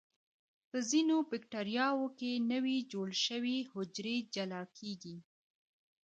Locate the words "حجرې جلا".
3.73-4.63